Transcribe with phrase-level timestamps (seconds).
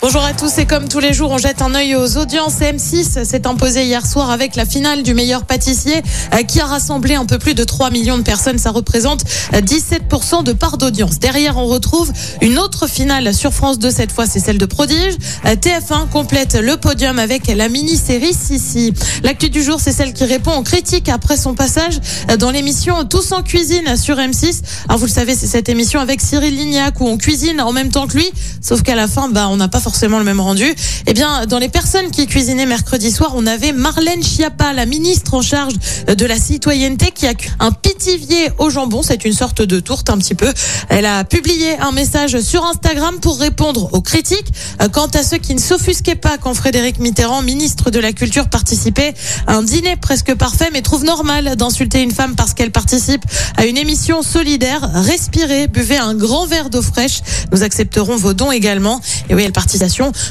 [0.00, 2.60] Bonjour à tous et comme tous les jours, on jette un œil aux audiences.
[2.60, 6.02] M6 s'est imposé hier soir avec la finale du meilleur pâtissier
[6.34, 8.58] euh, qui a rassemblé un peu plus de 3 millions de personnes.
[8.58, 11.18] Ça représente euh, 17% de part d'audience.
[11.18, 12.10] Derrière, on retrouve
[12.40, 13.90] une autre finale sur France 2.
[13.90, 15.14] Cette fois, c'est celle de Prodige.
[15.46, 18.92] Euh, TF1 complète le podium avec la mini-série Sissi.
[19.22, 23.04] L'actu du jour, c'est celle qui répond aux critiques après son passage euh, dans l'émission
[23.04, 24.62] Tous en cuisine sur M6.
[24.88, 27.90] Alors vous le savez, c'est cette émission avec Cyril Lignac où on cuisine en même
[27.90, 28.30] temps que lui.
[28.60, 30.72] Sauf qu'à la fin, bah, on n'a pas forcément le même rendu.
[31.08, 35.34] Eh bien, dans les personnes qui cuisinaient mercredi soir, on avait Marlène Schiappa, la ministre
[35.34, 35.74] en charge
[36.06, 39.02] de la citoyenneté, qui a un pitivier au jambon.
[39.02, 40.52] C'est une sorte de tourte un petit peu.
[40.90, 44.46] Elle a publié un message sur Instagram pour répondre aux critiques.
[44.80, 48.48] Euh, Quant à ceux qui ne s'offusquaient pas quand Frédéric Mitterrand, ministre de la Culture,
[48.48, 49.12] participait
[49.48, 53.24] à un dîner presque parfait, mais trouve normal d'insulter une femme parce qu'elle participe
[53.56, 57.22] à une émission solidaire, respirez, buvez un grand verre d'eau fraîche.
[57.50, 59.00] Nous accepterons vos dons également.
[59.28, 59.52] Et oui, elle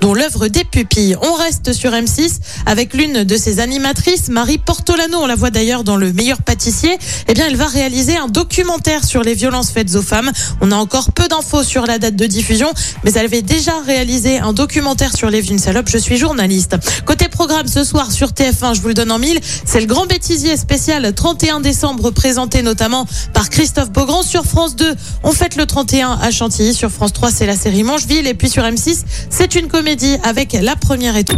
[0.00, 1.16] dont l'œuvre des pupilles.
[1.22, 5.18] On reste sur M6 avec l'une de ses animatrices, Marie Portolano.
[5.18, 6.98] On la voit d'ailleurs dans Le meilleur pâtissier.
[7.28, 10.30] Eh bien, elle va réaliser un documentaire sur les violences faites aux femmes.
[10.60, 12.72] On a encore peu d'infos sur la date de diffusion,
[13.04, 15.88] mais elle avait déjà réalisé un documentaire sur les vies d'une salope.
[15.88, 16.76] Je suis journaliste.
[17.04, 20.06] Côté programme ce soir sur TF1, je vous le donne en mille, c'est le grand
[20.06, 24.94] bêtisier spécial 31 décembre présenté notamment par Christophe Beaugrand sur France 2.
[25.24, 26.72] On fête le 31 à Chantilly.
[26.72, 28.26] Sur France 3, c'est la série Mangeville.
[28.26, 31.36] Et puis sur M6, c'est une comédie avec la première et tout.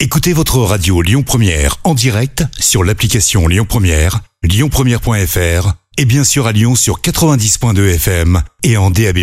[0.00, 6.46] Écoutez votre radio Lyon Première en direct sur l'application Lyon Première, lyonpremière.fr et bien sûr
[6.46, 9.20] à Lyon sur 90.2 FM et en DAB+.